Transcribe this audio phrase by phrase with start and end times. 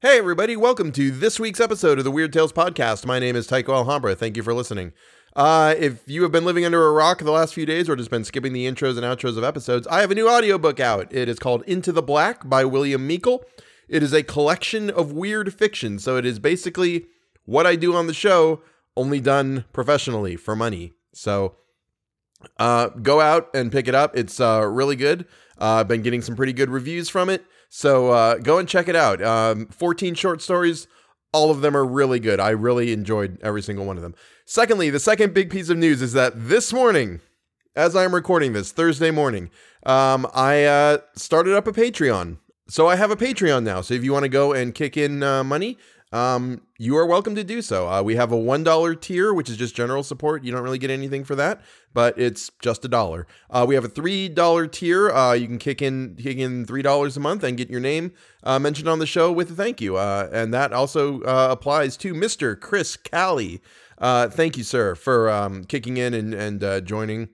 [0.00, 3.04] Hey, everybody, welcome to this week's episode of the Weird Tales Podcast.
[3.04, 4.14] My name is Tycho Alhambra.
[4.14, 4.92] Thank you for listening.
[5.34, 8.08] Uh, if you have been living under a rock the last few days or just
[8.08, 11.12] been skipping the intros and outros of episodes, I have a new audiobook out.
[11.12, 13.44] It is called Into the Black by William Meikle.
[13.88, 15.98] It is a collection of weird fiction.
[15.98, 17.06] So it is basically
[17.44, 18.62] what I do on the show,
[18.96, 20.92] only done professionally for money.
[21.12, 21.56] So
[22.60, 24.16] uh, go out and pick it up.
[24.16, 25.26] It's uh, really good.
[25.60, 27.44] Uh, I've been getting some pretty good reviews from it.
[27.68, 29.22] So uh, go and check it out.
[29.22, 30.86] Um, 14 short stories.
[31.32, 32.40] All of them are really good.
[32.40, 34.14] I really enjoyed every single one of them.
[34.46, 37.20] Secondly, the second big piece of news is that this morning,
[37.76, 39.50] as I'm recording this, Thursday morning,
[39.84, 42.38] um, I uh, started up a Patreon.
[42.70, 43.82] So I have a Patreon now.
[43.82, 45.78] So if you want to go and kick in uh, money,
[46.12, 47.88] um, you are welcome to do so.
[47.88, 50.42] Uh, we have a $1 tier, which is just general support.
[50.42, 51.60] You don't really get anything for that,
[51.92, 53.26] but it's just a dollar.
[53.50, 55.10] Uh, we have a $3 tier.
[55.10, 58.12] Uh, you can kick in, kick in $3 a month and get your name
[58.42, 59.96] uh, mentioned on the show with a thank you.
[59.96, 62.58] Uh, and that also uh, applies to Mr.
[62.58, 63.60] Chris Callie.
[64.00, 67.28] thank you, sir, for um, kicking in and, and joining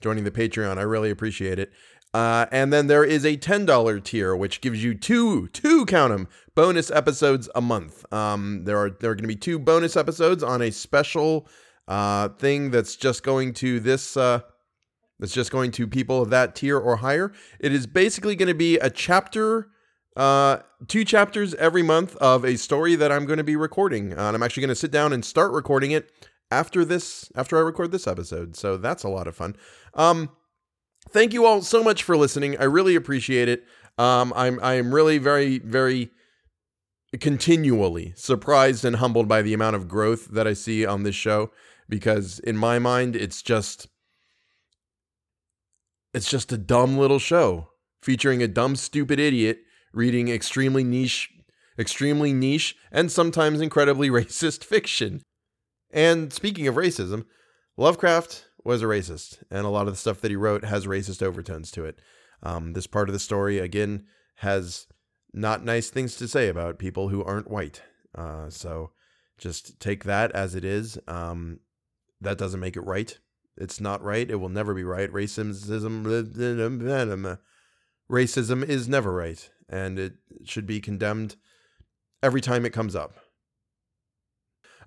[0.00, 0.78] joining the Patreon.
[0.78, 1.72] I really appreciate it.
[2.12, 6.28] Uh, and then there is a $10 tier, which gives you two, two, count them,
[6.54, 8.04] bonus episodes a month.
[8.12, 11.46] Um, there are, there are going to be two bonus episodes on a special
[11.86, 14.40] uh, thing that's just going to this, uh,
[15.20, 17.32] that's just going to people of that tier or higher.
[17.60, 19.68] It is basically going to be a chapter,
[20.16, 24.18] uh, two chapters every month of a story that I'm going to be recording.
[24.18, 26.10] Uh, and I'm actually going to sit down and start recording it
[26.50, 28.56] after this, after I record this episode.
[28.56, 29.54] So that's a lot of fun.
[29.94, 30.30] Um,
[31.08, 32.58] thank you all so much for listening.
[32.58, 33.64] I really appreciate it.
[33.98, 36.10] Um, I'm I'm really very very
[37.20, 41.50] continually surprised and humbled by the amount of growth that I see on this show
[41.88, 43.88] because in my mind it's just
[46.14, 49.58] it's just a dumb little show featuring a dumb stupid idiot
[49.92, 51.30] reading extremely niche
[51.80, 55.22] extremely niche and sometimes incredibly racist fiction.
[55.90, 57.24] And speaking of racism,
[57.76, 61.22] Lovecraft was a racist, and a lot of the stuff that he wrote has racist
[61.22, 61.98] overtones to it.
[62.42, 64.04] Um, this part of the story, again,
[64.36, 64.86] has
[65.32, 67.82] not nice things to say about people who aren't white.
[68.14, 68.90] Uh, so
[69.38, 70.98] just take that as it is.
[71.06, 71.60] Um,
[72.20, 73.18] that doesn't make it right.
[73.56, 74.30] It's not right.
[74.30, 75.10] It will never be right.
[75.10, 75.54] Racism,
[78.10, 81.36] racism is never right, and it should be condemned
[82.22, 83.14] every time it comes up.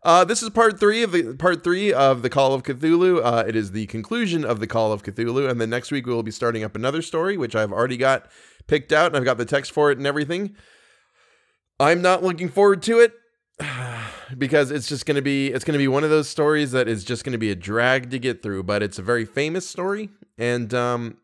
[0.03, 3.21] Uh, this is part three of the part three of the Call of Cthulhu.
[3.23, 6.13] Uh, it is the conclusion of the Call of Cthulhu, and then next week we
[6.13, 8.29] will be starting up another story, which I've already got
[8.67, 10.55] picked out, and I've got the text for it and everything.
[11.79, 13.13] I'm not looking forward to it
[14.37, 16.89] because it's just going to be it's going to be one of those stories that
[16.89, 18.63] is just going to be a drag to get through.
[18.63, 21.17] But it's a very famous story, and um,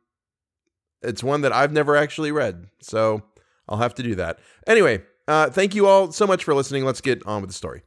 [1.02, 3.24] it's one that I've never actually read, so
[3.68, 4.40] I'll have to do that.
[4.68, 6.86] Anyway, uh, thank you all so much for listening.
[6.86, 7.84] Let's get on with the story.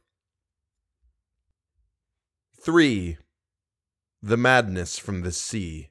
[2.63, 3.17] 3.
[4.21, 5.89] The Madness from the Sea.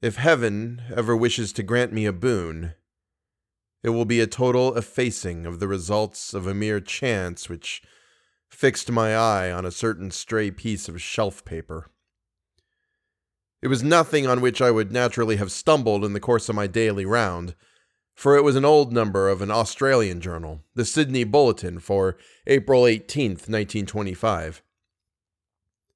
[0.00, 2.74] If heaven ever wishes to grant me a boon,
[3.82, 7.82] it will be a total effacing of the results of a mere chance which
[8.48, 11.90] fixed my eye on a certain stray piece of shelf paper.
[13.60, 16.68] It was nothing on which I would naturally have stumbled in the course of my
[16.68, 17.56] daily round
[18.14, 22.82] for it was an old number of an Australian journal, the Sydney Bulletin, for April
[22.82, 24.62] 18th, 1925.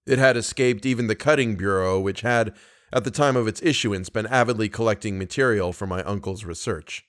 [0.07, 2.55] It had escaped even the Cutting Bureau, which had,
[2.93, 7.05] at the time of its issuance, been avidly collecting material for my uncle's research.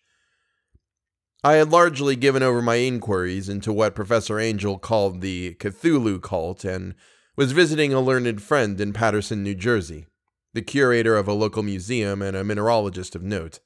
[1.43, 6.65] I had largely given over my inquiries into what Professor Angell called the Cthulhu cult
[6.65, 6.95] and
[7.35, 10.07] was visiting a learned friend in Paterson, New Jersey,
[10.53, 13.59] the curator of a local museum and a mineralogist of note.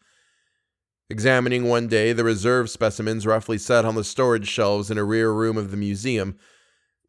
[1.12, 5.30] Examining one day the reserve specimens roughly set on the storage shelves in a rear
[5.30, 6.38] room of the museum,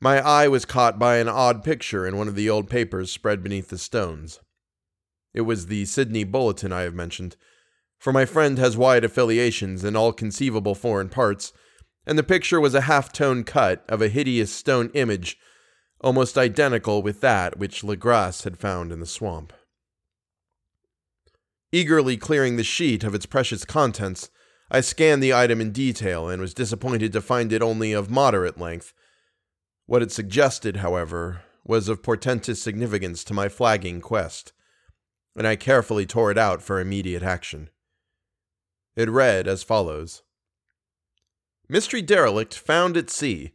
[0.00, 3.44] my eye was caught by an odd picture in one of the old papers spread
[3.44, 4.40] beneath the stones.
[5.32, 7.36] It was the Sydney Bulletin I have mentioned,
[7.96, 11.52] for my friend has wide affiliations in all conceivable foreign parts,
[12.04, 15.38] and the picture was a half tone cut of a hideous stone image,
[16.00, 19.52] almost identical with that which Legrasse had found in the swamp.
[21.74, 24.28] Eagerly clearing the sheet of its precious contents,
[24.70, 28.58] I scanned the item in detail and was disappointed to find it only of moderate
[28.58, 28.92] length.
[29.86, 34.52] What it suggested, however, was of portentous significance to my flagging quest,
[35.34, 37.70] and I carefully tore it out for immediate action.
[38.94, 40.22] It read as follows
[41.68, 43.52] Mystery derelict found at sea.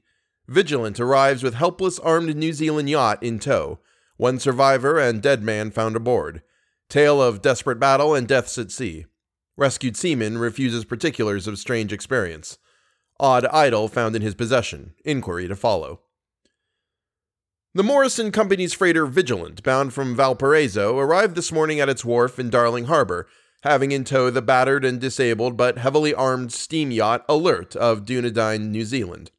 [0.48, 3.80] Vigilant arrives with helpless armed New Zealand yacht in tow.
[4.16, 6.42] One survivor and dead man found aboard.
[6.89, 9.06] Tale of desperate battle and deaths at sea.
[9.57, 12.57] Rescued seaman refuses particulars of strange experience.
[13.19, 14.94] Odd idol found in his possession.
[15.04, 16.01] Inquiry to follow.
[17.74, 22.50] The Morrison Company's freighter Vigilant, bound from Valparaiso, arrived this morning at its wharf in
[22.50, 23.28] Darling Harbor,
[23.63, 28.72] having in tow the battered and disabled but heavily armed steam yacht Alert of Dunedin,
[28.72, 29.31] New Zealand,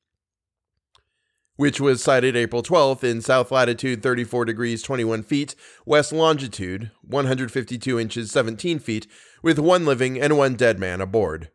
[1.58, 7.99] which was sighted April 12th in south latitude 34 degrees 21 feet, west longitude 152
[7.99, 9.08] inches 17 feet,
[9.43, 11.50] with one living and one dead man aboard.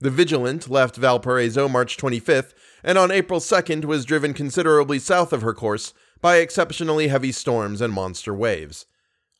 [0.00, 5.42] The Vigilant left Valparaiso March 25th and on April 2nd was driven considerably south of
[5.42, 8.86] her course by exceptionally heavy storms and monster waves.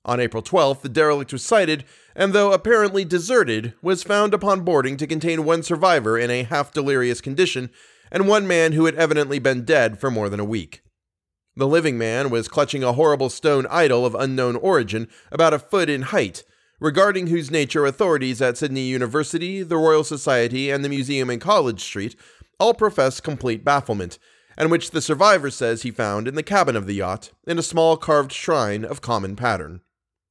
[0.04, 1.84] On April 12th, the derelict was sighted,
[2.14, 6.70] and though apparently deserted, was found upon boarding to contain one survivor in a half
[6.70, 7.70] delirious condition
[8.10, 10.82] and one man who had evidently been dead for more than a week.
[11.56, 15.90] The living man was clutching a horrible stone idol of unknown origin, about a foot
[15.90, 16.44] in height,
[16.78, 21.82] regarding whose nature authorities at Sydney University, the Royal Society, and the museum in College
[21.82, 22.16] Street
[22.60, 24.18] all profess complete bafflement,
[24.56, 27.62] and which the survivor says he found in the cabin of the yacht, in a
[27.62, 29.80] small carved shrine of common pattern.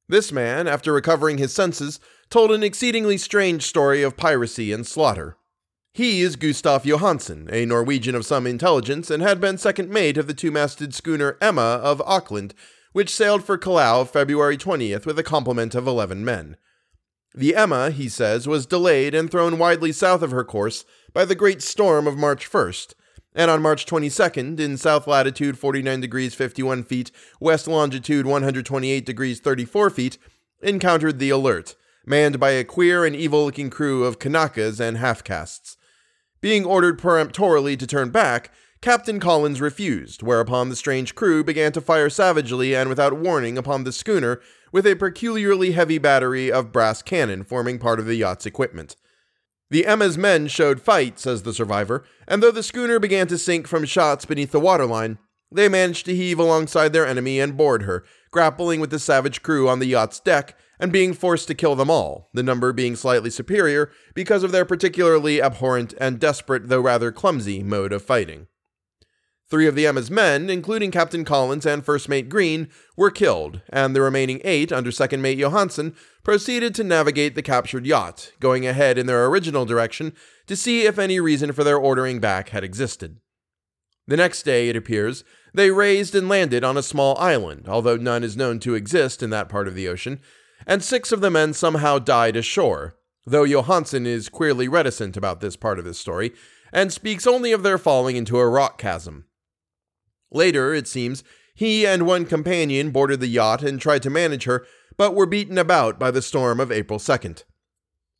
[0.08, 2.00] This man, after recovering his senses,
[2.30, 5.36] told an exceedingly strange story of piracy and slaughter.
[5.92, 10.28] He is Gustav Johansen, a Norwegian of some intelligence, and had been second mate of
[10.28, 12.54] the two masted schooner Emma of Auckland,
[12.92, 16.56] which sailed for Callao February 20th with a complement of 11 men.
[17.34, 21.34] The Emma, he says, was delayed and thrown widely south of her course by the
[21.34, 22.94] great storm of March 1st,
[23.34, 27.10] and on March 22nd, in south latitude 49 degrees 51 feet,
[27.40, 30.18] west longitude 128 degrees 34 feet,
[30.62, 31.74] encountered the Alert,
[32.06, 35.76] manned by a queer and evil looking crew of Kanakas and half castes.
[36.40, 38.50] Being ordered peremptorily to turn back,
[38.80, 43.84] Captain Collins refused, whereupon the strange crew began to fire savagely and without warning upon
[43.84, 44.40] the schooner
[44.72, 48.96] with a peculiarly heavy battery of brass cannon forming part of the yacht's equipment.
[49.68, 53.68] The Emma's men showed fight, says the survivor, and though the schooner began to sink
[53.68, 55.18] from shots beneath the waterline,
[55.52, 59.68] they managed to heave alongside their enemy and board her, grappling with the savage crew
[59.68, 63.30] on the yacht's deck and being forced to kill them all, the number being slightly
[63.30, 68.46] superior because of their particularly abhorrent and desperate, though rather clumsy, mode of fighting.
[69.50, 73.94] Three of the Emma's men, including Captain Collins and First Mate Green, were killed, and
[73.94, 78.96] the remaining eight, under Second Mate Johansen, proceeded to navigate the captured yacht, going ahead
[78.96, 80.14] in their original direction
[80.46, 83.18] to see if any reason for their ordering back had existed.
[84.06, 88.22] The next day, it appears, they raised and landed on a small island, although none
[88.22, 90.20] is known to exist in that part of the ocean,
[90.66, 92.96] and six of the men somehow died ashore,
[93.26, 96.32] though Johansen is queerly reticent about this part of his story,
[96.72, 99.24] and speaks only of their falling into a rock chasm.
[100.30, 101.24] Later, it seems,
[101.54, 104.66] he and one companion boarded the yacht and tried to manage her,
[104.96, 107.44] but were beaten about by the storm of April 2nd.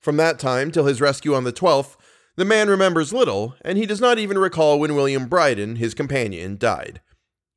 [0.00, 1.96] From that time till his rescue on the 12th,
[2.36, 6.56] the man remembers little, and he does not even recall when William Bryden, his companion,
[6.56, 7.00] died.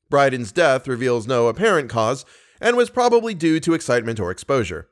[0.09, 2.25] Bryden's death reveals no apparent cause,
[2.63, 4.87] and was probably due to excitement or exposure.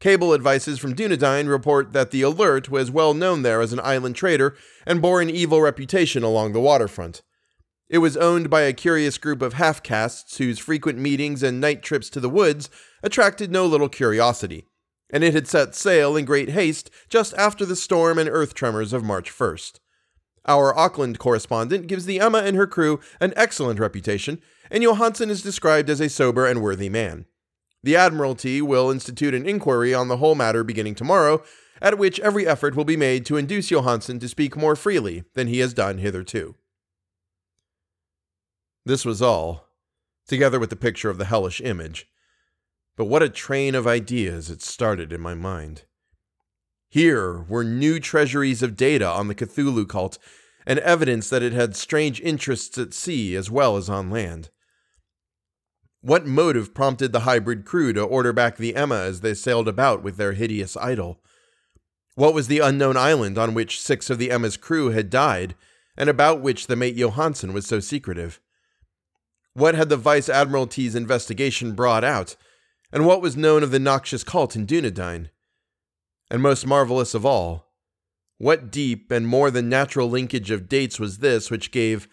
[0.00, 4.16] Cable advices from Dunedin report that the Alert was well known there as an island
[4.16, 4.56] trader
[4.86, 7.22] and bore an evil reputation along the waterfront.
[7.90, 11.82] It was owned by a curious group of half castes whose frequent meetings and night
[11.82, 12.70] trips to the woods
[13.02, 14.66] attracted no little curiosity,
[15.10, 18.94] and it had set sail in great haste just after the storm and earth tremors
[18.94, 19.78] of March 1st.
[20.46, 25.42] Our Auckland correspondent gives the Emma and her crew an excellent reputation, and Johansen is
[25.42, 27.26] described as a sober and worthy man.
[27.82, 31.42] The Admiralty will institute an inquiry on the whole matter beginning tomorrow,
[31.80, 35.48] at which every effort will be made to induce Johansen to speak more freely than
[35.48, 36.54] he has done hitherto.
[38.86, 39.68] This was all,
[40.26, 42.06] together with the picture of the hellish image.
[42.96, 45.84] But what a train of ideas it started in my mind.
[46.94, 50.16] Here were new treasuries of data on the Cthulhu cult
[50.64, 54.50] and evidence that it had strange interests at sea as well as on land.
[56.02, 60.04] What motive prompted the hybrid crew to order back the Emma as they sailed about
[60.04, 61.20] with their hideous idol?
[62.14, 65.56] What was the unknown island on which six of the Emma's crew had died,
[65.96, 68.40] and about which the mate Johansen was so secretive?
[69.54, 72.36] What had the Vice Admiralty's investigation brought out?
[72.92, 75.30] And what was known of the noxious cult in Dunedin?
[76.34, 77.70] And most marvelous of all,
[78.38, 82.08] what deep and more than natural linkage of dates was this which gave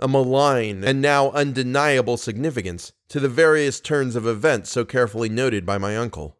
[0.00, 5.64] a malign and now undeniable significance to the various turns of events so carefully noted
[5.64, 6.36] by my uncle?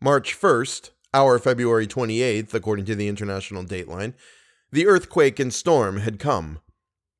[0.00, 4.14] March 1st, our February 28th, according to the international dateline,
[4.72, 6.58] the earthquake and storm had come.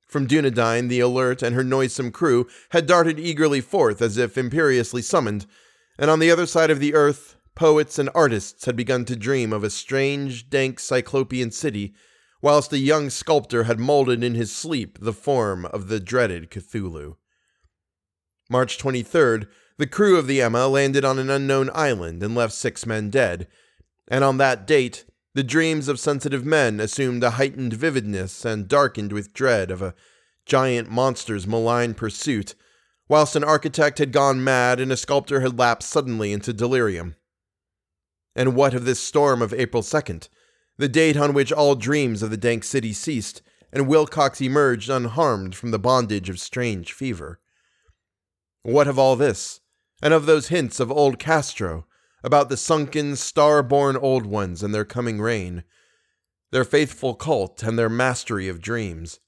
[0.09, 5.01] From Dunedin, the Alert and her noisome crew had darted eagerly forth as if imperiously
[5.01, 5.47] summoned,
[5.97, 9.53] and on the other side of the earth, poets and artists had begun to dream
[9.53, 11.95] of a strange, dank cyclopean city,
[12.43, 17.17] whilst a young sculptor had molded in his sleep the form of the dreaded Cthulhu.
[18.51, 19.47] March 23rd,
[19.79, 23.49] the crew of the Emma landed on an unknown island and left six men dead,
[24.09, 29.13] and on that date, the dreams of sensitive men assumed a heightened vividness and darkened
[29.13, 29.95] with dread of a
[30.47, 32.55] giant monster's malign pursuit,
[33.09, 37.17] whilst an architect had gone mad and a sculptor had lapsed suddenly into delirium.
[38.35, 40.29] And what of this storm of April 2nd,
[40.77, 45.55] the date on which all dreams of the dank city ceased, and Wilcox emerged unharmed
[45.55, 47.41] from the bondage of strange fever?
[48.63, 49.61] What of all this,
[50.03, 51.87] and of those hints of old Castro,
[52.25, 55.63] about the sunken, star born old ones and their coming reign,
[56.51, 59.21] their faithful cult and their mastery of dreams.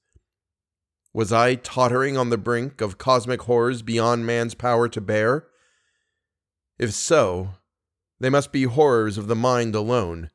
[1.13, 5.47] Was I tottering on the brink of cosmic horrors beyond man's power to bear?
[6.79, 7.55] If so,
[8.19, 10.29] they must be horrors of the mind alone,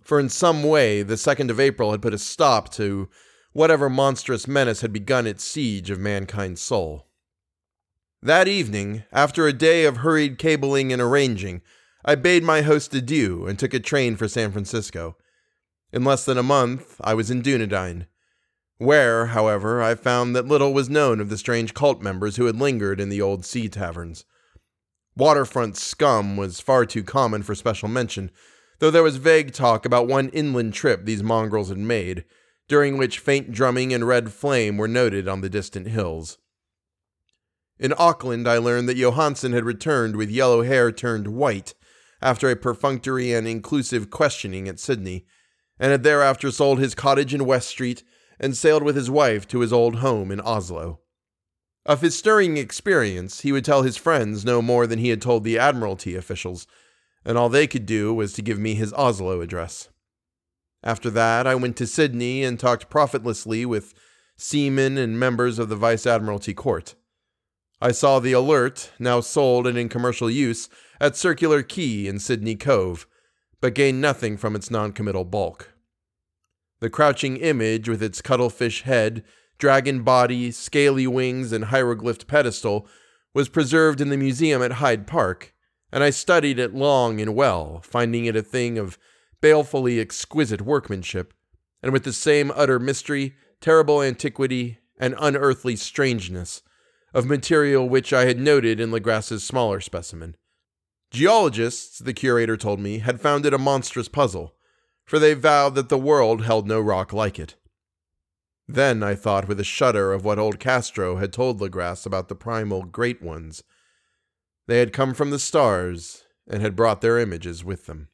[0.00, 3.08] for in some way the 2nd of April had put a stop to
[3.52, 7.06] whatever monstrous menace had begun its siege of mankind's soul.
[8.22, 11.62] That evening, after a day of hurried cabling and arranging,
[12.04, 15.16] I bade my host adieu and took a train for San Francisco.
[15.92, 18.06] In less than a month, I was in Dunedin,
[18.78, 22.56] where, however, I found that little was known of the strange cult members who had
[22.56, 24.24] lingered in the old sea taverns.
[25.20, 28.30] Waterfront scum was far too common for special mention,
[28.78, 32.24] though there was vague talk about one inland trip these mongrels had made,
[32.68, 36.38] during which faint drumming and red flame were noted on the distant hills.
[37.78, 41.74] In Auckland, I learned that Johansen had returned with yellow hair turned white
[42.22, 45.26] after a perfunctory and inclusive questioning at Sydney,
[45.78, 48.02] and had thereafter sold his cottage in West Street
[48.38, 51.00] and sailed with his wife to his old home in Oslo.
[51.86, 55.44] Of his stirring experience, he would tell his friends no more than he had told
[55.44, 56.66] the Admiralty officials,
[57.24, 59.88] and all they could do was to give me his Oslo address.
[60.82, 63.94] After that, I went to Sydney and talked profitlessly with
[64.36, 66.94] seamen and members of the Vice Admiralty Court.
[67.80, 70.68] I saw the Alert, now sold and in commercial use,
[71.00, 73.06] at Circular Quay in Sydney Cove,
[73.60, 75.72] but gained nothing from its noncommittal bulk.
[76.80, 79.24] The crouching image with its cuttlefish head,
[79.60, 82.88] dragon body, scaly wings, and hieroglyphed pedestal
[83.32, 85.54] was preserved in the museum at Hyde Park,
[85.92, 88.98] and I studied it long and well, finding it a thing of
[89.40, 91.32] balefully exquisite workmanship,
[91.82, 96.62] and with the same utter mystery, terrible antiquity, and unearthly strangeness
[97.14, 100.36] of material which I had noted in Legrasse's smaller specimen.
[101.10, 104.54] Geologists, the curator told me, had found it a monstrous puzzle,
[105.04, 107.56] for they vowed that the world held no rock like it.
[108.72, 112.36] Then I thought with a shudder of what old Castro had told Legrasse about the
[112.36, 113.64] primal great ones.
[114.68, 118.10] They had come from the stars and had brought their images with them.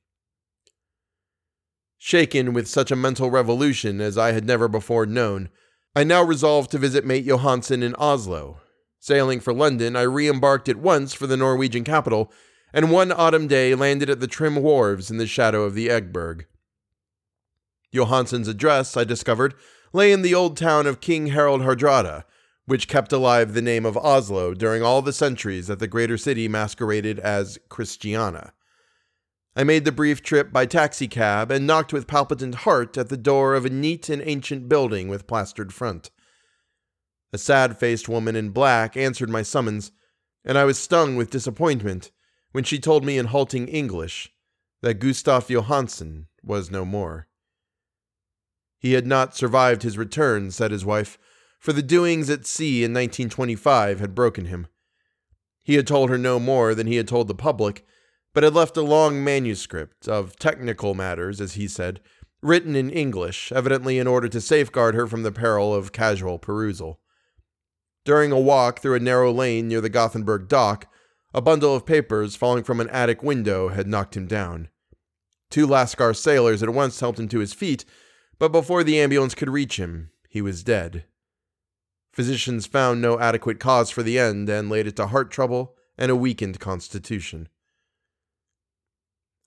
[1.98, 5.50] Shaken with such a mental revolution as I had never before known,
[5.94, 8.60] I now resolved to visit mate Johansen in Oslo.
[8.98, 12.32] Sailing for London, I re embarked at once for the Norwegian capital
[12.72, 16.46] and one autumn day landed at the trim wharves in the shadow of the Egeberg.
[17.92, 19.54] Johansen's address, I discovered,
[19.97, 22.25] lay in the old town of King Harald Hardrada,
[22.67, 26.49] which kept alive the name of Oslo during all the centuries that the greater city
[26.49, 28.53] masqueraded as Christiania.
[29.57, 33.55] I made the brief trip by taxicab and knocked with palpitant heart at the door
[33.55, 36.11] of a neat and ancient building with plastered front.
[37.33, 39.93] A sad faced woman in black answered my summons,
[40.45, 42.11] and I was stung with disappointment
[42.53, 44.31] when she told me in halting English
[44.83, 47.29] that Gustav Johansen was no more.
[48.78, 51.18] He had not survived his return, said his wife,
[51.59, 54.66] for the doings at sea in 1925 had broken him.
[55.62, 57.85] He had told her no more than he had told the public,
[58.33, 62.00] but had left a long manuscript of technical matters, as he said,
[62.42, 67.00] written in English, evidently in order to safeguard her from the peril of casual perusal.
[68.04, 70.87] During a walk through a narrow lane near the Gothenburg dock,
[71.35, 74.68] a bundle of papers falling from an attic window had knocked him down.
[75.50, 77.85] Two Lascar sailors at once helped him to his feet,
[78.38, 81.05] but before the ambulance could reach him, he was dead.
[82.12, 86.11] Physicians found no adequate cause for the end and laid it to heart trouble and
[86.11, 87.49] a weakened constitution.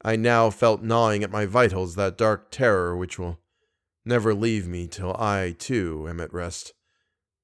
[0.03, 3.39] I now felt gnawing at my vitals that dark terror which will
[4.05, 6.73] never leave me till I, too, am at rest,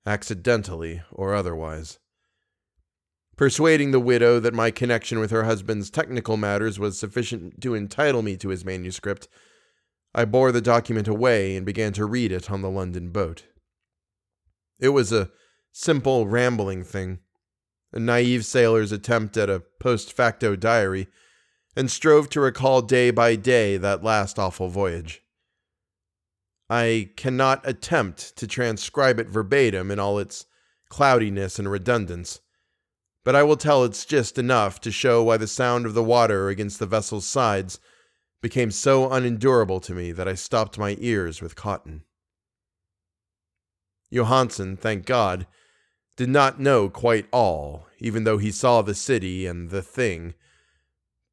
[0.05, 1.99] accidentally or otherwise.
[3.35, 8.21] Persuading the widow that my connection with her husband's technical matters was sufficient to entitle
[8.21, 9.27] me to his manuscript,
[10.17, 13.43] I bore the document away and began to read it on the London boat.
[14.79, 15.29] It was a
[15.73, 17.19] simple, rambling thing,
[17.91, 21.07] a naive sailor's attempt at a post facto diary,
[21.75, 25.21] and strove to recall day by day that last awful voyage.
[26.69, 30.45] I cannot attempt to transcribe it verbatim in all its
[30.87, 32.39] cloudiness and redundance,
[33.25, 36.47] but I will tell its gist enough to show why the sound of the water
[36.47, 37.81] against the vessel's sides
[38.41, 42.03] became so unendurable to me that I stopped my ears with cotton.
[44.11, 45.47] Johansen, thank God,
[46.15, 50.33] did not know quite all, even though he saw the city and the thing.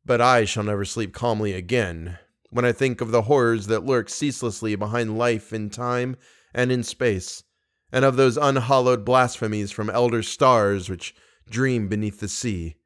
[0.04, 2.18] But I shall never sleep calmly again
[2.50, 6.16] when I think of the horrors that lurk ceaselessly behind life in time
[6.52, 7.44] and in space,
[7.90, 11.14] and of those unhallowed blasphemies from elder stars which
[11.49, 12.76] dream beneath the sea,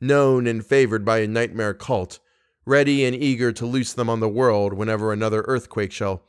[0.00, 2.18] known and favored by a nightmare cult,
[2.64, 6.22] ready and eager to loose them on the world whenever another earthquake shall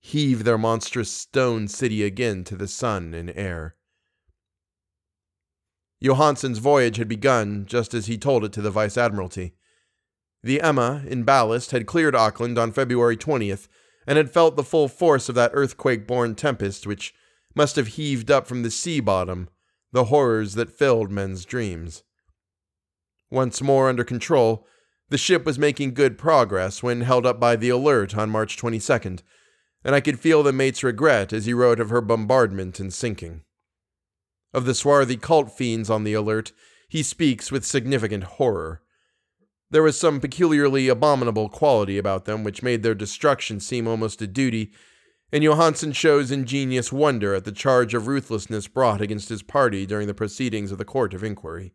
[0.00, 3.74] heave their monstrous stone city again to the sun and air.
[6.02, 9.54] Johansen's voyage had begun just as he told it to the Vice Admiralty.
[10.42, 13.68] The Emma, in ballast, had cleared Auckland on February 20th
[14.06, 17.12] and had felt the full force of that earthquake born tempest which
[17.54, 19.48] must have heaved up from the sea bottom
[19.92, 22.04] the horrors that filled men's dreams.
[23.30, 24.66] Once more under control,
[25.10, 29.22] the ship was making good progress when held up by the Alert on March 22nd,
[29.84, 33.42] and I could feel the mate's regret as he wrote of her bombardment and sinking.
[34.54, 36.52] Of the swarthy cult fiends on the Alert,
[36.88, 38.82] he speaks with significant horror.
[39.70, 44.28] There was some peculiarly abominable quality about them which made their destruction seem almost a
[44.28, 44.72] duty,
[45.32, 50.06] and Johansen shows ingenious wonder at the charge of ruthlessness brought against his party during
[50.06, 51.72] the proceedings of the Court of Inquiry.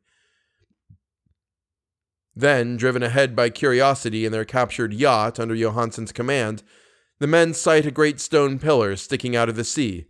[2.35, 6.63] Then, driven ahead by curiosity in their captured yacht under Johansen's command,
[7.19, 10.05] the men sight a great stone pillar sticking out of the sea,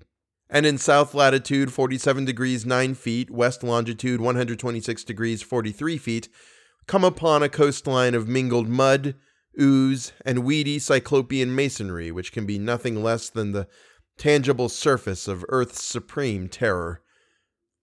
[0.50, 6.30] and in south latitude 47 degrees 9 feet, west longitude 126 degrees 43 feet,
[6.88, 9.14] come upon a coastline of mingled mud,
[9.62, 13.68] ooze, and weedy cyclopean masonry, which can be nothing less than the
[14.18, 17.02] tangible surface of Earth's supreme terror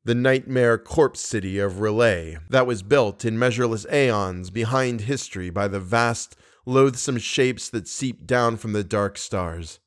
[0.05, 5.69] the nightmare corpse city of R'lyeh that was built in measureless aeons behind history by
[5.69, 6.35] the vast,
[6.67, 9.79] loathsome shapes that seep down from the dark stars.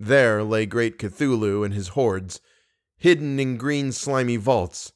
[0.00, 2.40] There lay great Cthulhu and his hordes,
[2.96, 4.92] hidden in green slimy vaults,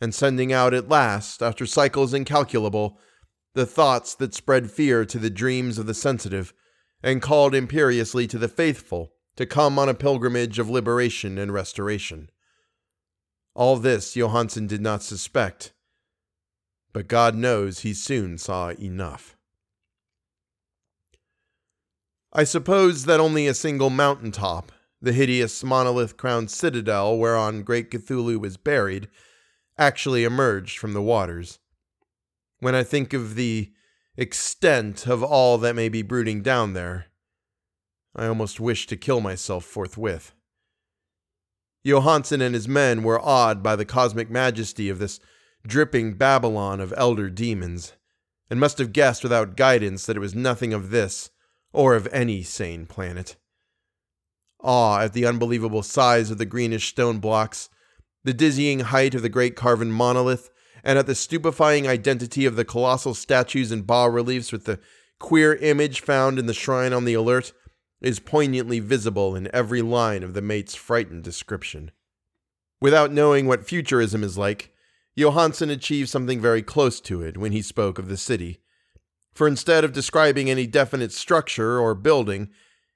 [0.00, 2.98] and sending out at last, after cycles incalculable,
[3.54, 6.52] the thoughts that spread fear to the dreams of the sensitive,
[7.00, 12.28] and called imperiously to the faithful to come on a pilgrimage of liberation and restoration.
[13.54, 15.72] All this Johansen did not suspect,
[16.92, 19.36] but God knows he soon saw enough.
[22.32, 27.90] I suppose that only a single mountain top, the hideous monolith crowned citadel whereon great
[27.90, 29.08] Cthulhu was buried,
[29.76, 31.58] actually emerged from the waters.
[32.60, 33.72] When I think of the
[34.16, 37.06] extent of all that may be brooding down there,
[38.14, 40.32] I almost wish to kill myself forthwith.
[41.84, 45.18] Johansen and his men were awed by the cosmic majesty of this
[45.66, 47.92] dripping Babylon of elder demons,
[48.50, 51.30] and must have guessed without guidance that it was nothing of this
[51.72, 53.36] or of any sane planet.
[54.60, 57.68] Awe at the unbelievable size of the greenish stone blocks,
[58.24, 60.50] the dizzying height of the great carven monolith,
[60.84, 64.78] and at the stupefying identity of the colossal statues and bas reliefs with the
[65.18, 67.52] queer image found in the shrine on the alert
[68.02, 71.90] is poignantly visible in every line of the mate's frightened description.
[72.80, 74.74] Without knowing what futurism is like,
[75.16, 78.60] Johansen achieved something very close to it when he spoke of the city.
[79.32, 82.50] For instead of describing any definite structure or building,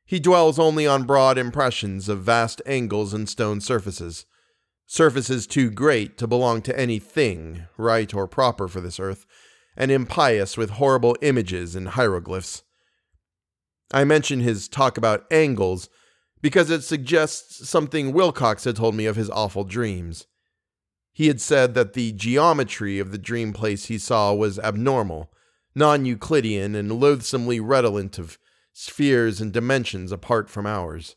[0.05, 4.27] he dwells only on broad impressions of vast angles and stone surfaces,
[4.87, 9.27] surfaces too great to belong to any thing, right or proper for this earth,
[9.77, 12.63] and impious with horrible images and hieroglyphs.
[13.93, 15.89] I mention his talk about angles
[16.43, 20.27] because it suggests something Wilcox had told me of his awful dreams.
[21.13, 25.33] He had said that the geometry of the dream place he saw was abnormal,
[25.75, 28.39] non Euclidean, and loathsomely redolent of
[28.73, 31.17] spheres and dimensions apart from ours.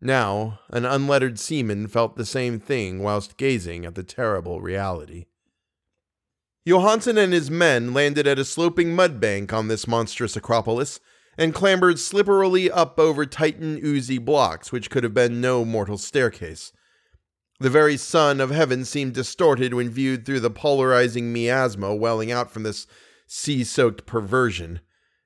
[0.00, 5.26] Now, an unlettered seaman felt the same thing whilst gazing at the terrible reality.
[6.66, 10.98] Johansen and his men landed at a sloping mud bank on this monstrous acropolis
[11.38, 16.72] and clambered slipperily up over Titan oozy blocks, which could have been no mortal staircase.
[17.58, 22.50] The very sun of heaven seemed distorted when viewed through the polarizing miasma welling out
[22.50, 22.86] from this
[23.26, 24.80] sea soaked perversion,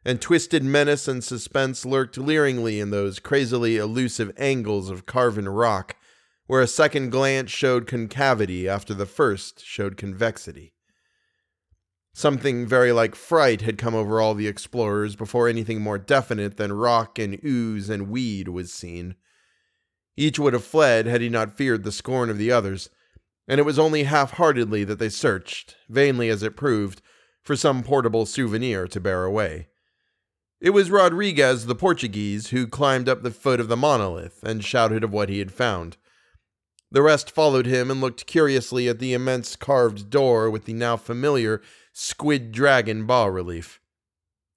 [0.05, 5.97] and twisted menace and suspense lurked leeringly in those crazily elusive angles of carven rock,
[6.47, 10.75] where a second glance showed concavity after the first showed convexity.
[12.17, 16.73] Something very like fright had come over all the explorers before anything more definite than
[16.73, 19.17] rock and ooze and weed was seen.
[20.17, 22.89] Each would have fled had he not feared the scorn of the others,
[23.47, 27.03] and it was only half heartedly that they searched, vainly as it proved,
[27.43, 29.69] for some portable souvenir to bear away.
[30.59, 35.05] It was Rodriguez the Portuguese who climbed up the foot of the monolith and shouted
[35.05, 35.99] of what he had found.
[36.91, 40.97] The rest followed him and looked curiously at the immense carved door with the now
[40.97, 41.61] familiar
[41.99, 43.81] squid dragon bas relief.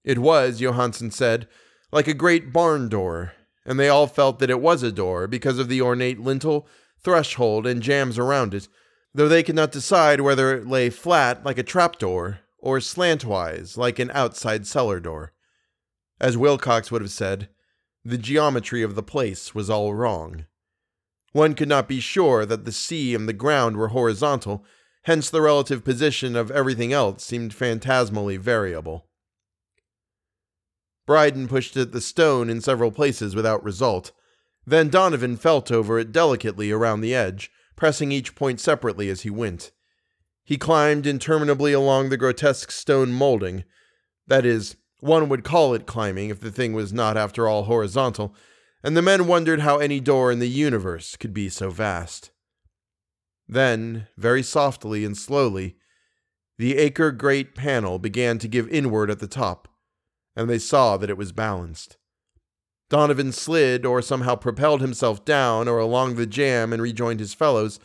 [0.04, 1.48] It was, Johansen said,
[1.90, 3.32] like a great barn door,
[3.66, 6.68] and they all felt that it was a door because of the ornate lintel,
[7.02, 8.68] threshold, and jambs around it,
[9.14, 14.00] though they could not decide whether it lay flat like a trapdoor or slantwise like
[14.00, 15.32] an outside cellar door.
[16.20, 17.48] As Wilcox would have said,
[18.04, 20.46] the geometry of the place was all wrong.
[21.32, 24.66] One could not be sure that the sea and the ground were horizontal
[25.04, 29.08] hence the relative position of everything else seemed phantasmally variable.
[31.06, 34.12] Bryden pushed at the stone in several places without result.
[34.66, 39.30] Then Donovan felt over it delicately around the edge, pressing each point separately as he
[39.30, 39.72] went.
[40.44, 43.64] He climbed interminably along the grotesque stone molding.
[44.28, 48.36] That is, one would call it climbing if the thing was not, after all, horizontal,
[48.84, 52.32] and the men wondered how any door in the universe could be so vast.
[53.52, 55.76] Then, very softly and slowly,
[56.60, 59.68] the acre great panel began to give inward at the top,
[60.36, 61.98] and they saw that it was balanced.
[62.92, 67.80] Donovan slid or somehow propelled himself down or along the jam and rejoined his fellows,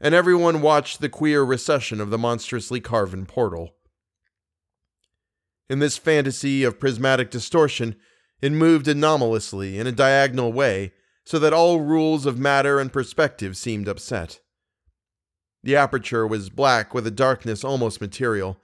[0.00, 3.74] and everyone watched the queer recession of the monstrously carven portal.
[5.68, 7.96] In this fantasy of prismatic distortion,
[8.40, 10.92] it moved anomalously in a diagonal way,
[11.24, 14.40] so that all rules of matter and perspective seemed upset.
[15.62, 18.60] The aperture was black with a darkness almost material.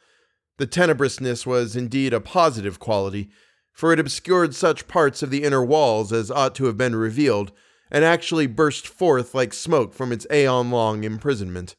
[0.59, 3.31] The tenebrousness was indeed a positive quality,
[3.73, 7.53] for it obscured such parts of the inner walls as ought to have been revealed,
[7.91, 11.77] and actually burst forth like smoke from its aeon long imprisonment,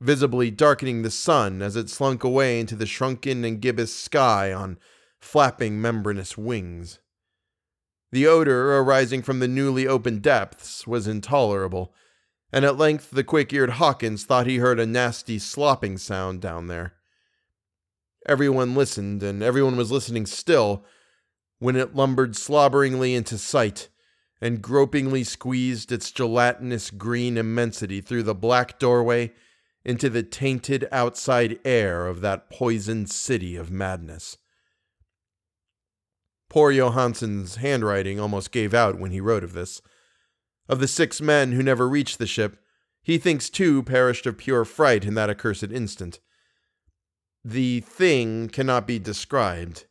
[0.00, 4.78] visibly darkening the sun as it slunk away into the shrunken and gibbous sky on
[5.20, 6.98] flapping membranous wings.
[8.10, 11.94] The odor arising from the newly opened depths was intolerable
[12.52, 16.66] and at length the quick eared Hawkins thought he heard a nasty slopping sound down
[16.66, 16.94] there.
[18.26, 20.84] Everyone listened, and everyone was listening still,
[21.58, 23.88] when it lumbered slobberingly into sight
[24.40, 29.32] and gropingly squeezed its gelatinous green immensity through the black doorway
[29.84, 34.36] into the tainted outside air of that poisoned city of madness.
[36.48, 39.82] Poor Johansen's handwriting almost gave out when he wrote of this.
[40.68, 42.58] Of the six men who never reached the ship,
[43.02, 46.20] he thinks two perished of pure fright in that accursed instant.
[47.42, 49.86] The thing cannot be described.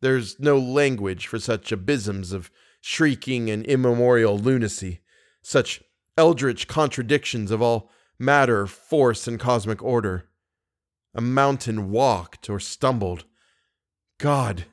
[0.00, 5.00] There's no language for such abysms of shrieking and immemorial lunacy,
[5.42, 5.82] such
[6.16, 10.28] eldritch contradictions of all matter, force, and cosmic order.
[11.14, 13.24] A mountain walked or stumbled.
[14.18, 14.66] God!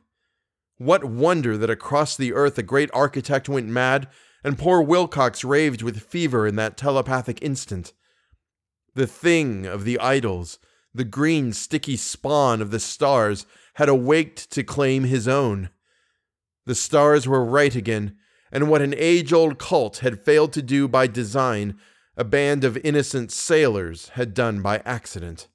[0.78, 4.10] What wonder that across the earth a great architect went mad
[4.46, 7.94] and poor Wilcox raved with fever in that telepathic instant.
[8.94, 10.60] The thing of the idols,
[10.94, 15.72] the green, sticky spawn of the stars, had awaked to claim his own.
[16.68, 18.18] The stars were right again,
[18.52, 21.80] and what an age old cult had failed to do by design,
[22.16, 25.48] a band of innocent sailors had done by accident.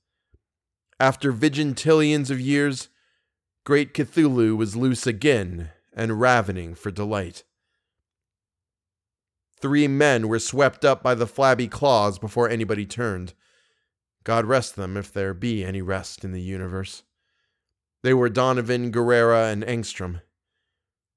[0.98, 2.88] After vigintillions of years,
[3.64, 7.44] great Cthulhu was loose again and ravening for delight.
[9.61, 13.35] Three men were swept up by the flabby claws before anybody turned.
[14.25, 17.03] God rest them if there be any rest in the universe.
[18.03, 20.23] They were Donovan, Guerrera, and Engstrom.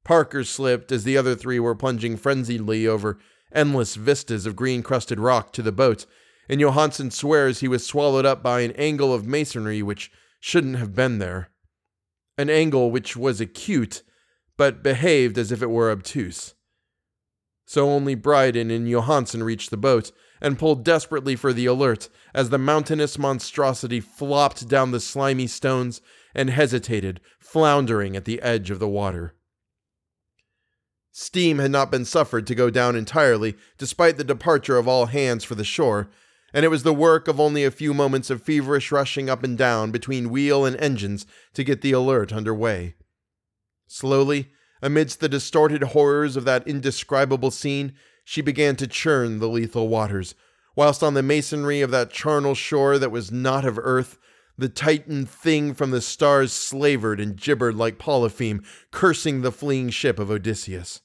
[0.03, 3.17] Parker slipped as the other three were plunging frenziedly over
[3.53, 6.06] endless vistas of green crusted rock to the boat,
[6.49, 10.93] and Johansen swears he was swallowed up by an angle of masonry which shouldn't have
[10.93, 11.49] been there.
[12.38, 14.01] An angle which was acute,
[14.58, 16.56] but behaved as if it were obtuse
[17.73, 22.51] so only Bryden and Johansen reached the boat and pulled desperately for the alert as
[22.51, 25.99] the mountainous monstrosity flopped down the slimy stones
[26.36, 29.33] and hesitated, floundering at the edge of the water.
[31.12, 35.43] Steam had not been suffered to go down entirely, despite the departure of all hands
[35.43, 36.12] for the shore,
[36.53, 39.57] and it was the work of only a few moments of feverish rushing up and
[39.57, 42.93] down between wheel and engines to get the alert under way.
[43.88, 44.51] Slowly,
[44.83, 47.93] Amidst the distorted horrors of that indescribable scene,
[48.25, 50.35] she began to churn the lethal waters,
[50.75, 54.17] whilst on the masonry of that charnel shore that was not of earth,
[54.57, 60.19] the titan thing from the stars slavered and gibbered like Polypheme, cursing the fleeing ship
[60.19, 60.99] of Odysseus.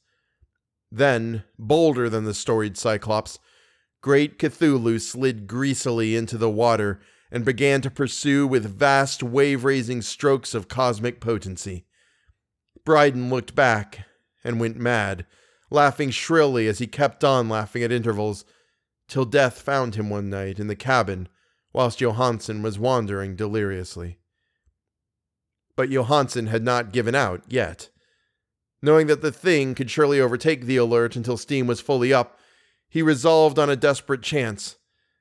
[0.91, 3.39] Then, bolder than the storied Cyclops,
[4.01, 10.03] great Cthulhu slid greasily into the water and began to pursue with vast wave raising
[10.03, 11.85] strokes of cosmic potency.
[12.89, 14.07] Bryden looked back
[14.43, 15.27] and went mad,
[15.69, 18.47] laughing shrilly as he kept on laughing at intervals,
[19.09, 21.29] till death found him one night in the cabin
[21.75, 24.21] whilst Johansen was wandering deliriously.
[25.77, 27.91] But Johansen had not given out yet.
[28.81, 32.39] Knowing that the thing could surely overtake the alert until steam was fully up,
[32.89, 34.79] he resolved on a desperate chance,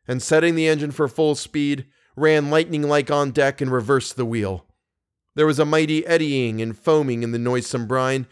[0.08, 4.26] and setting the engine for full speed, ran lightning like on deck and reversed the
[4.26, 4.67] wheel.
[5.38, 8.26] There was a mighty eddying and foaming in the noisome brine,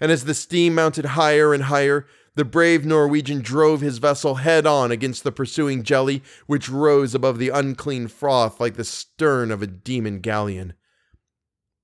[0.00, 4.64] and as the steam mounted higher and higher, the brave Norwegian drove his vessel head
[4.64, 9.60] on against the pursuing jelly, which rose above the unclean froth like the stern of
[9.60, 10.74] a demon galleon.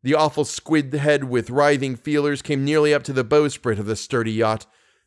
[0.05, 3.97] The awful squid head with writhing feelers came nearly up to the bowsprit of the
[3.97, 4.65] sturdy yacht,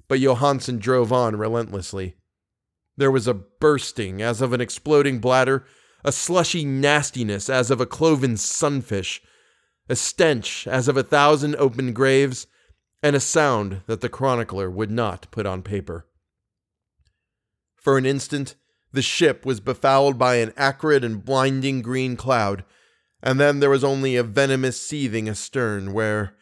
[0.09, 2.15] but Johansen drove on relentlessly.
[2.97, 5.63] There was a bursting as of an exploding bladder,
[6.03, 9.21] a slushy nastiness as of a cloven sunfish,
[9.91, 12.47] a stench as of a thousand open graves,
[13.03, 16.07] and a sound that the chronicler would not put on paper.
[17.75, 18.55] For an instant,
[18.93, 22.63] the ship was befouled by an acrid and blinding green cloud,
[23.21, 26.37] and then there was only a venomous seething astern where,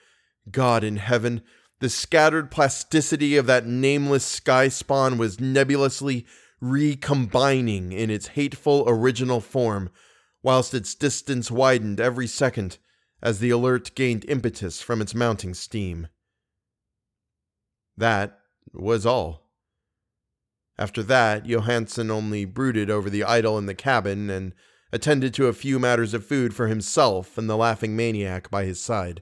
[0.51, 1.41] God in heaven,
[1.79, 6.27] the scattered plasticity of that nameless sky spawn was nebulously
[6.61, 9.89] recombining in its hateful original form,
[10.43, 12.77] whilst its distance widened every second
[13.21, 16.07] as the alert gained impetus from its mounting steam.
[17.97, 18.39] That
[18.73, 19.49] was all.
[20.77, 24.53] After that, Johansen only brooded over the idol in the cabin and
[24.93, 28.79] attended to a few matters of food for himself and the laughing maniac by his
[28.79, 29.21] side.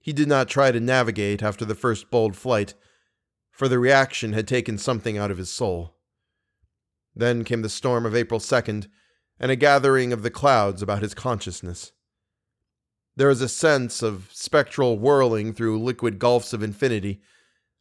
[0.00, 2.74] He did not try to navigate after the first bold flight,
[3.50, 5.96] for the reaction had taken something out of his soul.
[7.14, 8.88] Then came the storm of April 2nd
[9.40, 11.92] and a gathering of the clouds about his consciousness.
[13.18, 17.20] There is a sense of spectral whirling through liquid gulfs of infinity,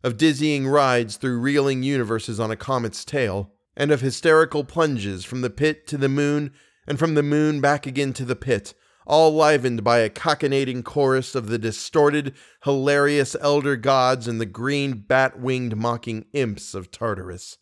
[0.03, 5.41] of dizzying rides through reeling universes on a comet's tail, and of hysterical plunges from
[5.41, 6.53] the pit to the moon
[6.87, 8.73] and from the moon back again to the pit,
[9.05, 14.93] all livened by a cachinnating chorus of the distorted, hilarious elder gods and the green
[14.93, 17.59] bat winged mocking imps of Tartarus.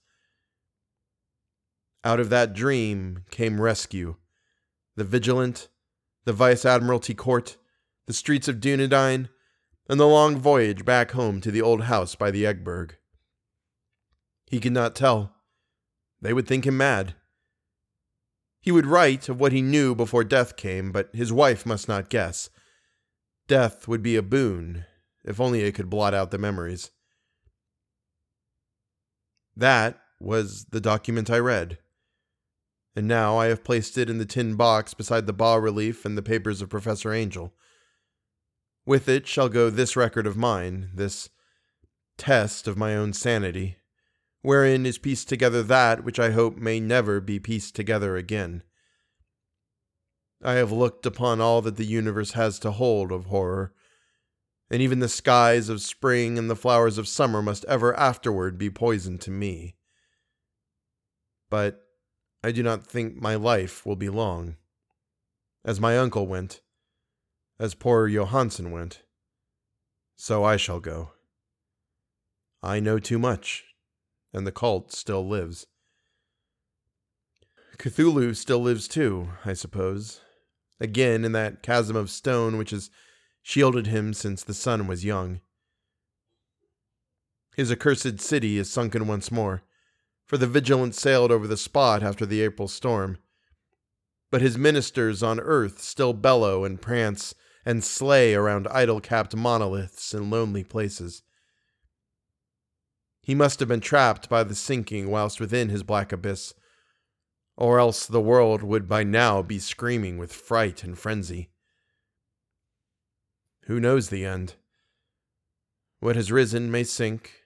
[2.05, 4.15] Out of that dream came rescue.
[4.95, 5.67] The Vigilant,
[6.23, 7.57] the Vice Admiralty Court,
[8.07, 9.29] the streets of Dunedin,
[9.89, 12.91] and the long voyage back home to the old house by the Egeberg.
[14.47, 15.35] He could not tell.
[16.21, 17.15] They would think him mad.
[18.61, 22.09] He would write of what he knew before death came, but his wife must not
[22.09, 22.49] guess.
[23.47, 24.85] Death would be a boon,
[25.23, 26.89] if only it could blot out the memories.
[29.55, 31.77] That was the document I read.
[32.95, 36.17] And now I have placed it in the tin box beside the bas relief and
[36.17, 37.53] the papers of Professor Angell.
[38.86, 41.30] With it shall go this record of mine, this
[42.17, 43.78] test of my own sanity,
[44.41, 48.63] wherein is pieced together that which I hope may never be pieced together again.
[50.43, 53.74] I have looked upon all that the universe has to hold of horror,
[54.69, 58.69] and even the skies of spring and the flowers of summer must ever afterward be
[58.69, 59.76] poison to me.
[61.50, 61.82] But
[62.43, 64.58] I do not think my life will be long.
[65.63, 66.62] As my uncle went,
[67.59, 69.01] as poor Johansen went,
[70.15, 71.11] so I shall go.
[72.61, 73.63] I know too much,
[74.33, 75.67] and the cult still lives.
[77.77, 80.21] Cthulhu still lives too, I suppose,
[80.79, 82.89] again in that chasm of stone which has
[83.41, 85.41] shielded him since the sun was young.
[87.55, 89.63] His accursed city is sunken once more,
[90.25, 93.17] for the Vigilant sailed over the spot after the April storm.
[94.31, 97.33] But his ministers on earth still bellow and prance
[97.65, 101.23] and slay around idol capped monoliths in lonely places.
[103.21, 106.54] He must have been trapped by the sinking whilst within his black abyss,
[107.58, 111.49] or else the world would by now be screaming with fright and frenzy.
[113.63, 114.54] Who knows the end?
[116.01, 117.45] What has risen may sink,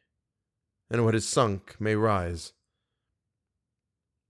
[0.89, 2.51] and what has sunk may rise.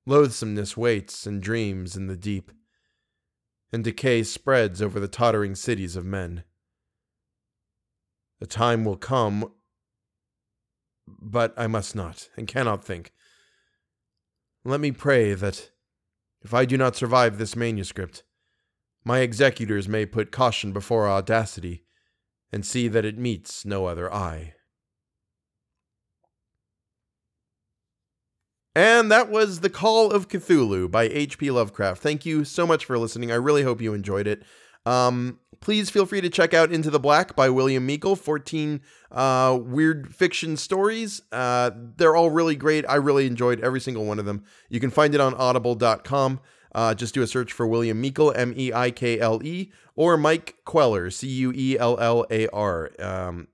[0.06, 2.52] Loathsomeness waits and dreams in the deep
[3.72, 6.44] and decay spreads over the tottering cities of men.
[8.42, 9.52] A time will come,
[11.08, 13.12] but I must not and cannot think.
[14.64, 15.72] Let me pray that
[16.42, 18.24] If I do not survive this manuscript,
[19.04, 21.84] my executors may put caution before audacity
[22.52, 24.54] and see that it meets no other eye.
[28.76, 31.52] And that was The Call of Cthulhu by H.P.
[31.52, 32.02] Lovecraft.
[32.02, 33.32] Thank you so much for listening.
[33.32, 34.44] I really hope you enjoyed it.
[34.86, 39.60] Um, please feel free to check out Into the Black by William Meikle, 14 uh,
[39.62, 41.22] weird fiction stories.
[41.32, 42.86] Uh, they're all really great.
[42.88, 44.44] I really enjoyed every single one of them.
[44.70, 46.40] You can find it on audible.com.
[46.74, 50.18] Uh, just do a search for William Meikle, M E I K L E, or
[50.18, 52.92] Mike Cuellar, C U E L L A R.
[53.00, 53.48] Um,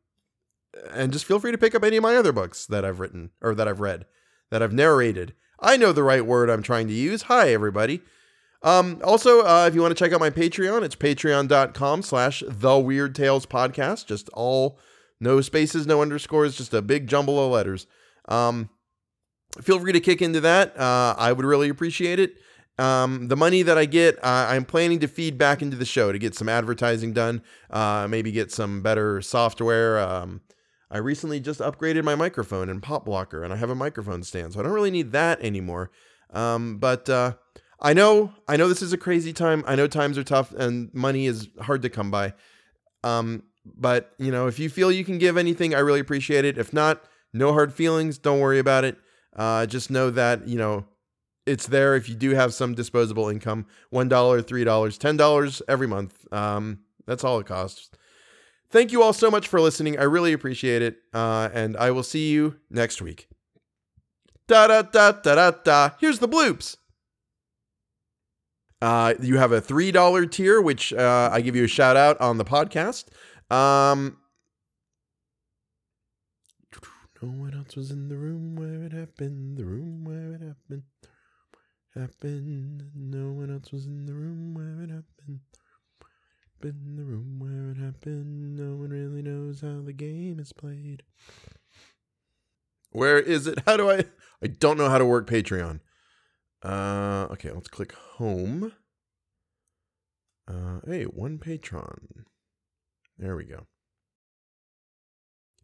[0.91, 3.31] and just feel free to pick up any of my other books that I've written
[3.41, 4.05] or that I've read,
[4.51, 5.33] that I've narrated.
[5.59, 7.23] I know the right word I'm trying to use.
[7.23, 8.01] Hi, everybody.
[8.61, 12.77] Um, also, uh, if you want to check out my Patreon, it's patreon.com slash the
[12.79, 14.07] Weird Tales podcast.
[14.07, 14.79] Just all,
[15.19, 17.87] no spaces, no underscores, just a big jumble of letters.
[18.27, 18.69] Um,
[19.61, 20.77] feel free to kick into that.
[20.79, 22.35] Uh, I would really appreciate it.
[22.77, 26.11] Um, the money that I get, uh, I'm planning to feed back into the show
[26.11, 29.99] to get some advertising done, uh, maybe get some better software.
[29.99, 30.41] Um,
[30.91, 34.53] I recently just upgraded my microphone and pop blocker, and I have a microphone stand,
[34.53, 35.91] so I don't really need that anymore.
[36.31, 37.33] Um, but uh,
[37.81, 39.63] I know, I know this is a crazy time.
[39.67, 42.33] I know times are tough, and money is hard to come by.
[43.03, 46.57] Um, but you know, if you feel you can give anything, I really appreciate it.
[46.57, 48.17] If not, no hard feelings.
[48.17, 48.97] Don't worry about it.
[49.35, 50.85] Uh, just know that you know
[51.45, 56.79] it's there if you do have some disposable income $1 $3 $10 every month um,
[57.05, 57.89] that's all it costs
[58.75, 59.97] thank you all so much for listening.
[59.97, 63.29] I really appreciate it uh, and i will see you next week.
[64.47, 65.89] Da da da da da da.
[65.97, 66.75] Here's the bloops.
[68.81, 72.37] Uh, you have a $3 tier which uh, i give you a shout out on
[72.37, 73.05] the podcast.
[73.49, 74.17] Um,
[77.21, 79.57] no one else was in the room where it happened.
[79.57, 80.83] The room where it happened.
[81.95, 82.91] Happened.
[82.93, 85.39] No one else was in the room where it happened.
[86.65, 88.55] In the room where it happened.
[88.55, 91.03] No one really knows how the game is played.
[92.89, 93.59] Where is it?
[93.67, 94.05] How do I?
[94.41, 95.81] I don't know how to work Patreon.
[96.63, 98.71] Uh, okay, let's click home.
[100.47, 102.25] Uh, hey, one patron.
[103.19, 103.67] There we go.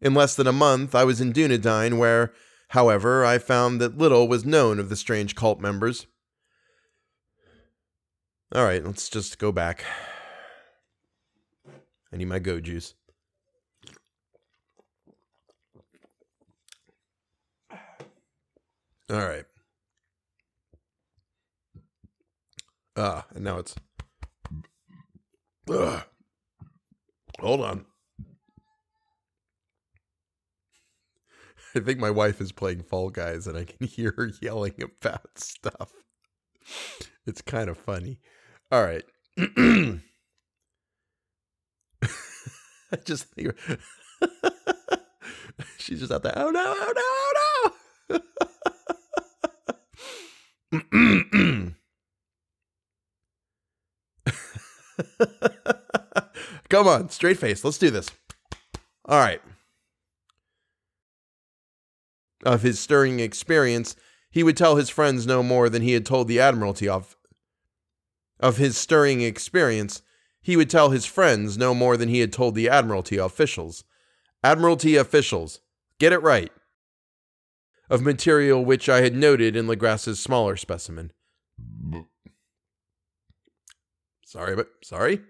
[0.00, 2.32] In less than a month, I was in Dunedin, where,
[2.68, 6.06] however, I found that little was known of the strange cult members.
[8.54, 9.84] All right, let's just go back.
[12.12, 12.94] I need my go juice.
[19.10, 19.44] All right.
[22.96, 23.74] Ah, and now it's.
[25.68, 26.02] Ugh.
[27.40, 27.86] Hold on.
[31.74, 35.38] I think my wife is playing Fall Guys and I can hear her yelling about
[35.38, 35.92] stuff.
[37.26, 38.18] It's kind of funny.
[38.70, 39.04] All right.
[43.04, 43.26] Just
[45.78, 46.34] she's just out there.
[46.36, 46.74] Oh no!
[46.76, 47.02] Oh no!
[48.10, 48.20] Oh
[50.72, 51.72] no!
[56.68, 57.64] Come on, straight face.
[57.64, 58.08] Let's do this.
[59.04, 59.40] All right.
[62.44, 63.94] Of his stirring experience,
[64.30, 67.16] he would tell his friends no more than he had told the Admiralty of
[68.40, 70.02] of his stirring experience,
[70.42, 73.84] he would tell his friends no more than he had told the Admiralty officials.
[74.42, 75.60] Admiralty officials,
[75.98, 76.50] get it right.
[77.88, 81.12] Of material which I had noted in Legrasse's smaller specimen.
[84.24, 85.20] Sorry, but sorry.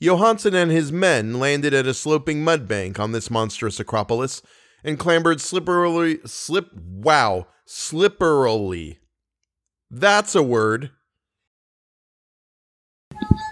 [0.00, 4.42] Johansen and his men landed at a sloping mud bank on this monstrous acropolis
[4.82, 8.96] and clambered slipperily, slip, wow, slipperily.
[9.90, 10.90] That's a word
[13.18, 13.49] you